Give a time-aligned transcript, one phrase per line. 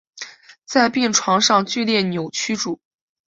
[0.65, 2.79] 在病床上剧烈扭曲著